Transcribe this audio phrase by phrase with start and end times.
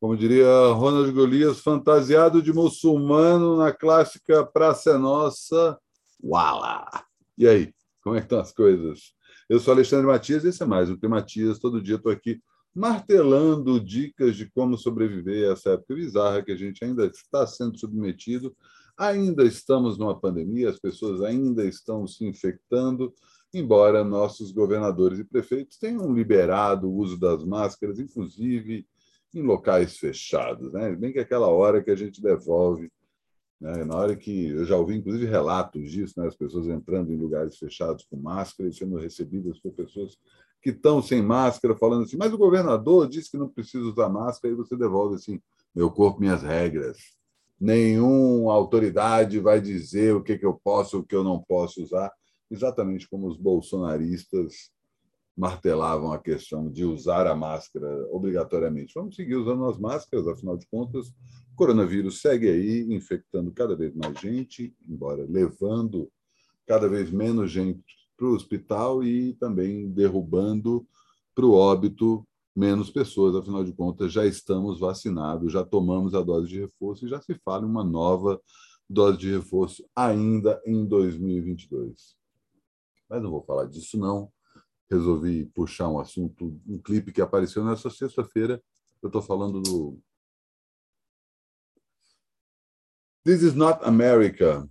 [0.00, 5.78] como diria Ronald Golias, fantasiado de muçulmano na clássica Praça Nossa.
[6.24, 7.04] Uala!
[7.36, 9.12] E aí, como é que estão as coisas?
[9.46, 11.58] Eu sou Alexandre Matias e esse é mais o que Matias.
[11.58, 12.40] Todo dia estou aqui
[12.74, 17.78] martelando dicas de como sobreviver a essa época bizarra que a gente ainda está sendo
[17.78, 18.56] submetido.
[18.96, 23.12] Ainda estamos numa pandemia, as pessoas ainda estão se infectando,
[23.52, 28.86] embora nossos governadores e prefeitos tenham liberado o uso das máscaras, inclusive
[29.34, 30.94] em locais fechados, né?
[30.94, 32.90] Bem que aquela hora que a gente devolve,
[33.60, 33.84] né?
[33.84, 36.26] na hora que eu já ouvi inclusive relatos disso, né?
[36.26, 40.18] As pessoas entrando em lugares fechados com máscara e sendo recebidas por pessoas
[40.62, 44.52] que estão sem máscara, falando assim: mas o governador disse que não precisa usar máscara,
[44.52, 45.40] e você devolve assim:
[45.74, 46.98] meu corpo, minhas regras.
[47.58, 52.10] Nenhuma autoridade vai dizer o que, que eu posso, o que eu não posso usar,
[52.50, 54.70] exatamente como os bolsonaristas
[55.40, 58.92] martelavam a questão de usar a máscara obrigatoriamente.
[58.94, 63.94] Vamos seguir usando as máscaras, afinal de contas, o coronavírus segue aí infectando cada vez
[63.94, 66.12] mais gente, embora levando
[66.66, 67.82] cada vez menos gente
[68.18, 70.86] para o hospital e também derrubando
[71.34, 72.22] para o óbito
[72.54, 73.34] menos pessoas.
[73.34, 77.34] Afinal de contas, já estamos vacinados, já tomamos a dose de reforço e já se
[77.42, 78.38] fala em uma nova
[78.86, 82.14] dose de reforço ainda em 2022.
[83.08, 84.30] Mas não vou falar disso, não
[84.90, 88.60] resolvi puxar um assunto, um clipe que apareceu nessa sexta-feira.
[89.00, 89.98] Eu estou falando do
[93.24, 94.68] This is Not America,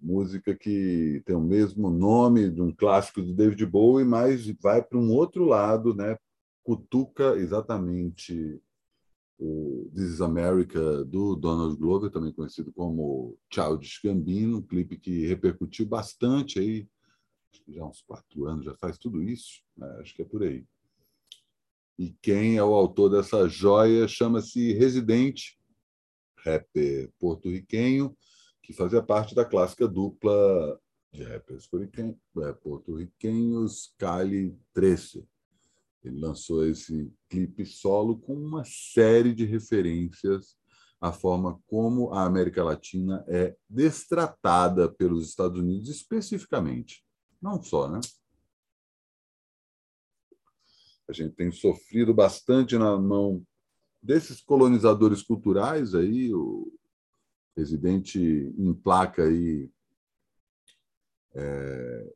[0.00, 4.98] música que tem o mesmo nome de um clássico de David Bowie, mas vai para
[4.98, 6.16] um outro lado, né?
[6.62, 8.60] Cutuca exatamente
[9.38, 15.26] o This is America do Donald Glover, também conhecido como Childish Gambino, um clipe que
[15.26, 16.88] repercutiu bastante aí
[17.68, 19.86] já uns quatro anos, já faz tudo isso, né?
[20.00, 20.64] acho que é por aí.
[21.98, 25.58] E quem é o autor dessa joia chama-se Residente,
[26.36, 28.16] rapper porto-riquenho,
[28.62, 30.80] que fazia parte da clássica dupla
[31.12, 31.68] de rappers
[32.38, 35.26] é, porto-riquenhos Cali 13.
[36.04, 40.56] Ele lançou esse clipe solo com uma série de referências
[41.00, 47.04] à forma como a América Latina é destratada pelos Estados Unidos, especificamente.
[47.40, 48.00] Não só, né?
[51.08, 53.42] A gente tem sofrido bastante na mão
[54.02, 56.70] desses colonizadores culturais aí, o
[57.54, 58.20] presidente
[58.56, 59.70] emplaca aí
[61.34, 62.12] é,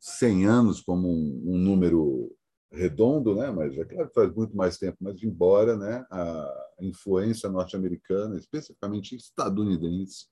[0.00, 2.36] 100 anos como um, um, número
[2.70, 3.50] redondo, né?
[3.50, 9.16] mas é claro que faz muito mais tempo, mas embora né, a influência norte-americana, especificamente
[9.16, 10.26] estadunidense,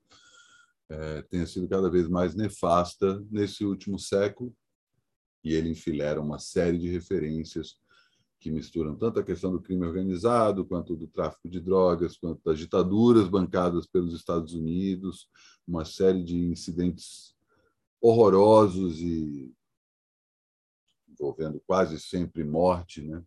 [0.88, 4.54] é, tenha sido cada vez mais nefasta nesse último século,
[5.42, 7.76] e ele enfilera uma série de referências
[8.40, 12.58] que misturam tanto a questão do crime organizado, quanto do tráfico de drogas, quanto das
[12.58, 15.28] ditaduras bancadas pelos Estados Unidos,
[15.66, 17.34] uma série de incidentes
[18.00, 19.50] horrorosos e
[21.08, 23.24] envolvendo quase sempre morte, né?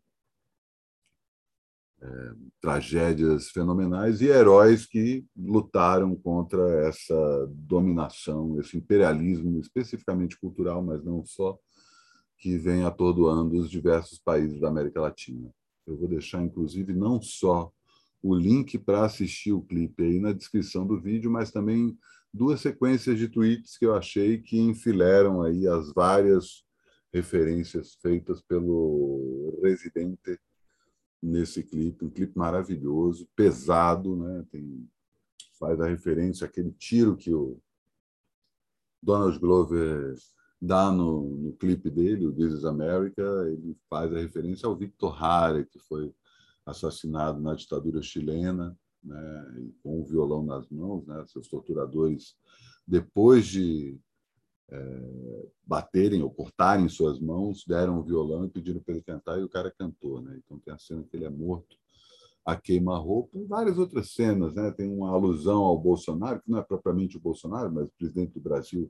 [2.02, 2.32] É,
[2.62, 11.26] tragédias fenomenais e heróis que lutaram contra essa dominação, esse imperialismo, especificamente cultural, mas não
[11.26, 11.58] só,
[12.38, 15.50] que vem atordoando os diversos países da América Latina.
[15.88, 17.72] Eu vou deixar, inclusive, não só
[18.22, 21.98] o link para assistir o clipe aí na descrição do vídeo, mas também
[22.34, 26.64] duas sequências de tweets que eu achei que enfileiram aí as várias
[27.12, 30.40] referências feitas pelo Residente
[31.22, 34.46] nesse clipe, um clipe maravilhoso, pesado, né?
[34.52, 34.88] Tem,
[35.60, 37.60] faz a referência àquele tiro que o
[39.02, 40.16] Donald Glover
[40.62, 45.24] dá no, no clipe dele, o This is America, ele faz a referência ao Victor
[45.24, 46.14] Hare, que foi
[46.66, 52.36] assassinado na ditadura chilena, né, com o violão nas mãos, né, seus torturadores,
[52.86, 53.98] depois de
[55.66, 59.50] baterem ou cortarem suas mãos, deram o violão e pediram para ele cantar, e o
[59.50, 60.22] cara cantou.
[60.22, 60.40] Né?
[60.44, 61.78] Então tem a cena que ele é morto
[62.46, 64.56] a queima-roupa, e várias outras cenas.
[64.56, 64.72] Né?
[64.72, 68.40] Tem uma alusão ao Bolsonaro, que não é propriamente o Bolsonaro, mas o presidente do
[68.40, 68.90] Brasil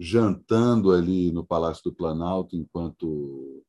[0.00, 3.64] jantando ali no Palácio do Planalto enquanto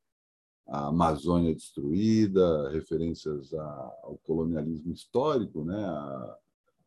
[0.67, 5.77] a Amazônia é destruída, referências ao colonialismo histórico, né?
[5.85, 6.37] a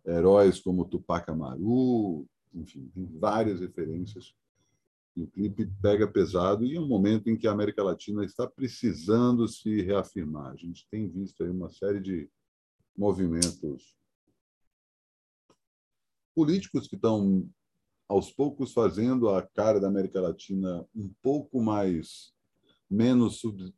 [0.06, 4.34] heróis como Tupac Amaru, enfim, tem várias referências.
[5.14, 8.46] E o clipe pega pesado e é um momento em que a América Latina está
[8.46, 10.52] precisando se reafirmar.
[10.52, 12.31] A gente tem visto aí uma série de
[12.96, 13.96] movimentos
[16.34, 17.48] políticos que estão
[18.06, 22.34] aos poucos fazendo a cara da América Latina um pouco mais
[22.88, 23.75] menos sub,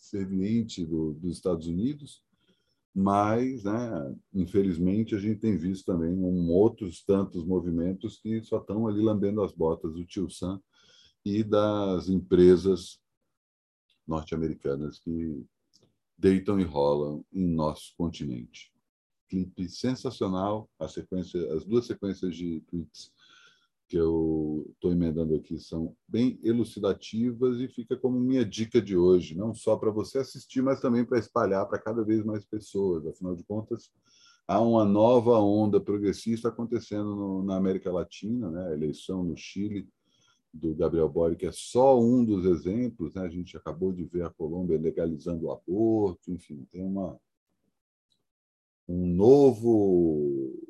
[0.00, 2.24] subserviente do, dos Estados Unidos
[3.00, 8.86] mas, né, infelizmente, a gente tem visto também um, outros tantos movimentos que só estão
[8.86, 10.60] ali lambendo as botas do Tio Sam
[11.24, 13.00] e das empresas
[14.06, 15.42] norte-americanas que
[16.18, 18.70] deitam e rolam em nosso continente.
[19.30, 23.10] Clipe sensacional, a sequência, as duas sequências de tweets
[23.90, 29.36] que eu estou emendando aqui são bem elucidativas e fica como minha dica de hoje,
[29.36, 33.04] não só para você assistir, mas também para espalhar para cada vez mais pessoas.
[33.04, 33.90] Afinal de contas,
[34.46, 38.68] há uma nova onda progressista acontecendo no, na América Latina, né?
[38.68, 39.88] a eleição no Chile
[40.54, 43.14] do Gabriel Boric é só um dos exemplos.
[43.14, 43.22] Né?
[43.22, 47.18] A gente acabou de ver a Colômbia legalizando o aborto, enfim, tem uma,
[48.88, 50.69] um novo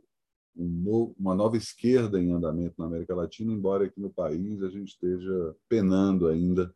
[0.57, 5.57] uma nova esquerda em andamento na América Latina, embora aqui no país a gente esteja
[5.69, 6.75] penando ainda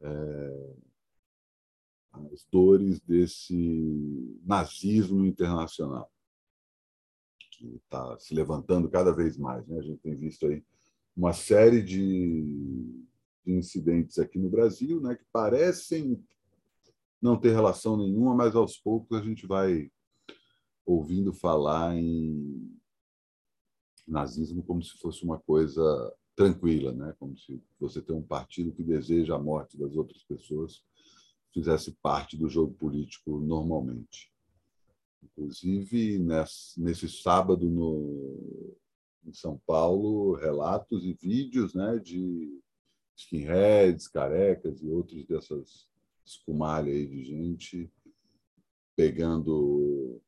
[0.00, 0.74] é,
[2.12, 6.10] as dores desse nazismo internacional
[7.50, 9.66] que está se levantando cada vez mais.
[9.66, 9.78] Né?
[9.78, 10.64] A gente tem visto aí
[11.16, 12.42] uma série de,
[13.44, 16.22] de incidentes aqui no Brasil né, que parecem
[17.20, 19.90] não ter relação nenhuma, mas aos poucos a gente vai
[20.84, 22.76] ouvindo falar em
[24.06, 25.82] nazismo como se fosse uma coisa
[26.36, 27.14] tranquila, né?
[27.18, 30.82] como se você tem um partido que deseja a morte das outras pessoas
[31.52, 34.32] fizesse parte do jogo político normalmente.
[35.22, 38.76] Inclusive, nesse, nesse sábado no,
[39.24, 42.60] em São Paulo, relatos e vídeos né, de
[43.16, 45.88] skinheads, carecas e outros dessas
[46.26, 47.92] escumalha aí de gente
[48.96, 50.20] pegando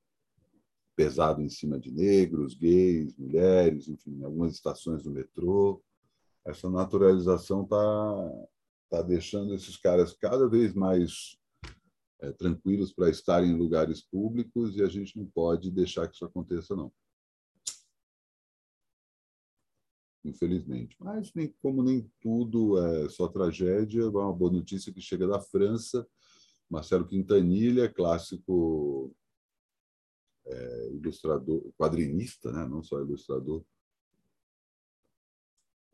[0.96, 5.82] pesado em cima de negros, gays, mulheres, enfim, algumas estações do metrô.
[6.44, 8.48] Essa naturalização está
[8.88, 11.38] tá deixando esses caras cada vez mais
[12.20, 16.24] é, tranquilos para estarem em lugares públicos e a gente não pode deixar que isso
[16.24, 16.90] aconteça, não.
[20.24, 20.96] Infelizmente.
[20.98, 26.06] Mas, nem, como nem tudo é só tragédia, uma boa notícia que chega da França.
[26.68, 29.14] Marcelo Quintanilha, clássico
[30.46, 32.66] é, ilustrador, quadrinista, né?
[32.66, 33.62] não só ilustrador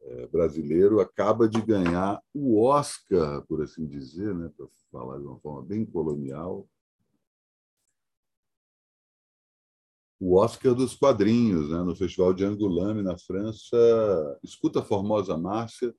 [0.02, 4.50] é, brasileiro, acaba de ganhar o Oscar, por assim dizer, né?
[4.56, 6.68] para falar de uma forma bem colonial,
[10.20, 11.82] o Oscar dos quadrinhos, né?
[11.82, 13.76] no Festival de Angoulême, na França.
[14.40, 15.92] Escuta a Formosa Márcia,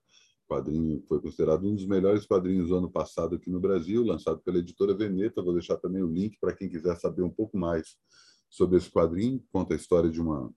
[0.47, 4.39] quadrinho que foi considerado um dos melhores quadrinhos do ano passado aqui no Brasil, lançado
[4.39, 5.41] pela editora Veneta.
[5.41, 7.97] Vou deixar também o link para quem quiser saber um pouco mais
[8.53, 9.43] sobre esse quadrinho.
[9.51, 10.53] Conta a história de uma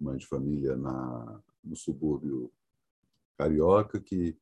[0.00, 2.50] mãe de família na, no subúrbio
[3.36, 4.34] carioca que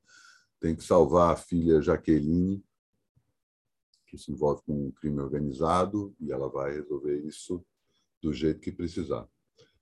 [0.61, 2.65] tem que salvar a filha Jaqueline,
[4.07, 7.65] que se envolve com um crime organizado, e ela vai resolver isso
[8.21, 9.27] do jeito que precisar.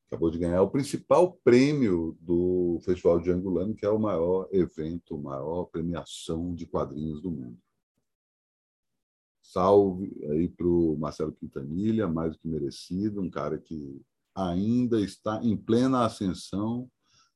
[0.06, 5.18] Acabou de ganhar o principal prêmio do Festival de Angulano, que é o maior evento,
[5.18, 7.58] maior premiação de quadrinhos do mundo.
[9.52, 14.00] Salve aí para o Marcelo Quintanilha, mais do que merecido, um cara que
[14.32, 16.88] ainda está em plena ascensão.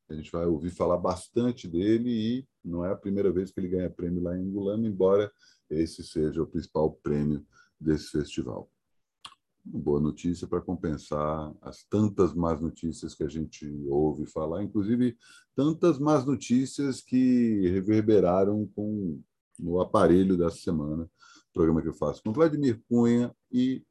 [0.09, 3.69] A gente vai ouvir falar bastante dele e não é a primeira vez que ele
[3.69, 5.29] ganha prêmio lá em Angulano, embora
[5.69, 7.45] esse seja o principal prêmio
[7.81, 8.71] desse festival.
[9.67, 15.17] Uma boa notícia para compensar as tantas más notícias que a gente ouve falar, inclusive
[15.57, 19.21] tantas más notícias que reverberaram com
[19.59, 21.11] o aparelho dessa semana
[21.55, 23.83] programa que eu faço com Vladimir Cunha e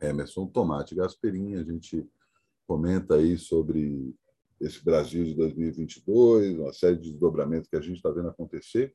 [0.00, 1.56] Emerson Tomate Gasperini.
[1.56, 2.06] A gente
[2.66, 4.14] comenta aí sobre
[4.60, 8.94] esse Brasil de 2022, uma série de desdobramentos que a gente está vendo acontecer.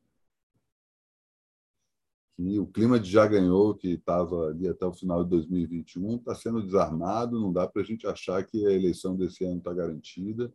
[2.38, 6.34] E o clima de já ganhou, que estava ali até o final de 2021, está
[6.34, 7.38] sendo desarmado.
[7.38, 10.53] Não dá para a gente achar que a eleição desse ano está garantida.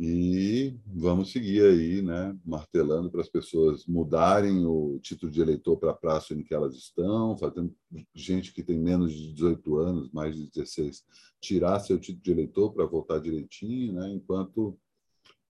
[0.00, 5.90] E vamos seguir aí, né, martelando para as pessoas mudarem o título de eleitor para
[5.90, 7.74] a praça em que elas estão, fazendo
[8.14, 11.04] gente que tem menos de 18 anos, mais de 16,
[11.40, 14.78] tirar seu título de eleitor para votar direitinho, né, enquanto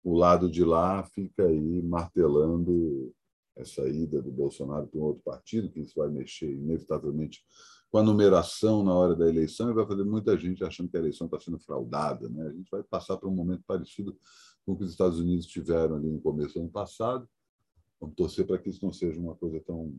[0.02, 3.12] o lado de lá fica aí martelando
[3.54, 7.44] essa ida do Bolsonaro para um outro partido, que isso vai mexer inevitavelmente
[7.90, 11.00] com a numeração na hora da eleição e vai fazer muita gente achando que a
[11.00, 12.28] eleição está sendo fraudada.
[12.28, 12.46] Né?
[12.46, 14.16] A gente vai passar por um momento parecido
[14.64, 17.28] com o que os Estados Unidos tiveram ali no começo do ano passado.
[18.00, 19.94] Vamos torcer para que isso não seja uma coisa tão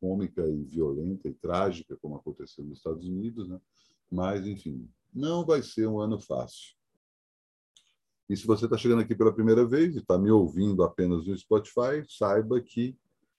[0.00, 3.58] cômica e violenta e trágica como aconteceu nos Estados Unidos, né?
[4.10, 6.74] mas, enfim, não vai ser um ano fácil.
[8.28, 11.36] E se você está chegando aqui pela primeira vez e está me ouvindo apenas no
[11.36, 12.96] Spotify, saiba que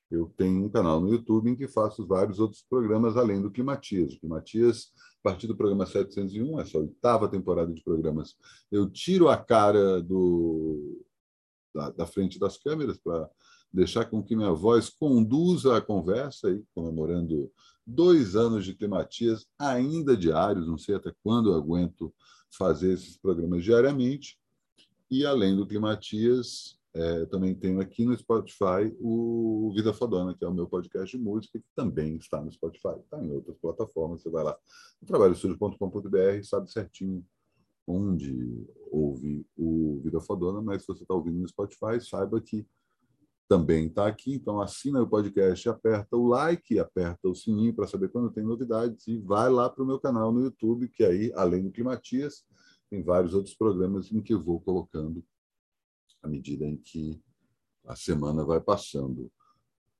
[0.09, 4.13] eu tenho um canal no YouTube em que faço vários outros programas além do Climatias.
[4.13, 8.35] O Climatias, a partir do programa 701, essa oitava temporada de programas,
[8.71, 11.03] eu tiro a cara do,
[11.73, 13.29] da, da frente das câmeras para
[13.73, 17.51] deixar com que minha voz conduza a conversa, aí, comemorando
[17.85, 22.13] dois anos de Climatias, ainda diários, não sei até quando eu aguento
[22.49, 24.39] fazer esses programas diariamente.
[25.11, 30.47] E, além do Climatias, é, também tenho aqui no Spotify o Vida Fodona, que é
[30.47, 32.97] o meu podcast de música, que também está no Spotify.
[33.03, 34.57] Está em outras plataformas, você vai lá
[35.01, 37.21] no trabalhostudio.com.br sabe certinho
[37.85, 42.65] onde ouve o Vida Fodona, mas se você está ouvindo no Spotify, saiba que
[43.45, 44.33] também está aqui.
[44.33, 49.05] Então, assina o podcast, aperta o like, aperta o sininho para saber quando tem novidades
[49.05, 52.45] e vai lá para o meu canal no YouTube, que aí, além do Climatias,
[52.89, 55.21] tem vários outros programas em que eu vou colocando
[56.25, 57.21] à medida em que
[57.85, 59.31] a semana vai passando.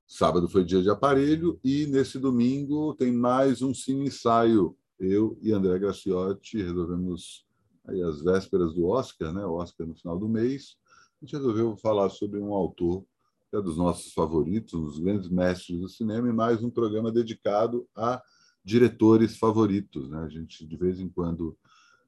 [0.06, 4.76] Sábado foi dia de aparelho e nesse domingo tem mais um cine ensaio.
[4.98, 7.46] Eu e André Graciotti resolvemos
[7.86, 9.46] aí as vésperas do Oscar, né?
[9.46, 10.76] O Oscar no final do mês.
[11.20, 13.04] A gente resolveu falar sobre um autor
[13.48, 17.12] que é dos nossos favoritos, um dos grandes mestres do cinema, e mais um programa
[17.12, 18.20] dedicado a
[18.64, 20.08] diretores favoritos.
[20.08, 20.18] Né?
[20.18, 21.56] A gente, de vez em quando,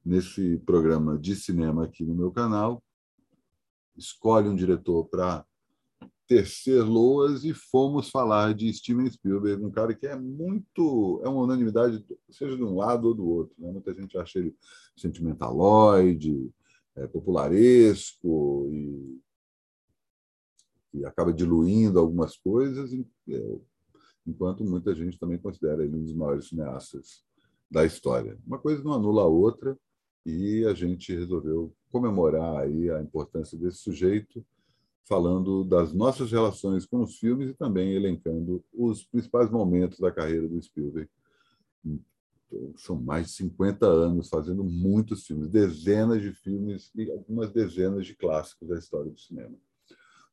[0.03, 2.83] nesse programa de cinema aqui no meu canal,
[3.97, 5.45] escolhe um diretor para
[6.29, 11.41] tecer loas e fomos falar de Steven Spielberg, um cara que é muito, é uma
[11.41, 13.55] unanimidade, seja de um lado ou do outro.
[13.57, 13.71] Né?
[13.71, 14.55] Muita gente acha ele
[14.95, 16.51] sentimentaloide,
[16.95, 19.19] é, popularesco e,
[20.93, 23.59] e acaba diluindo algumas coisas, é,
[24.27, 27.23] enquanto muita gente também considera ele um dos maiores cineastas
[27.71, 28.37] da história.
[28.45, 29.75] Uma coisa não anula a outra
[30.29, 34.45] e a gente resolveu comemorar aí a importância desse sujeito,
[35.05, 40.47] falando das nossas relações com os filmes e também elencando os principais momentos da carreira
[40.47, 41.09] do Spielberg.
[41.83, 48.05] Então, são mais de 50 anos fazendo muitos filmes, dezenas de filmes e algumas dezenas
[48.05, 49.55] de clássicos da história do cinema.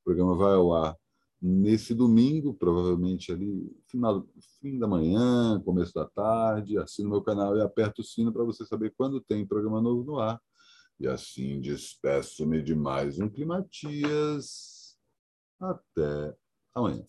[0.00, 0.96] O programa vai ao ar
[1.40, 4.26] nesse domingo, provavelmente ali final
[4.60, 6.78] fim da manhã, começo da tarde.
[6.78, 10.04] Assina o meu canal e aperta o sino para você saber quando tem programa novo
[10.04, 10.40] no ar.
[10.98, 14.96] E assim despeço-me de mais um Climatias.
[15.60, 16.34] Até
[16.74, 17.06] amanhã.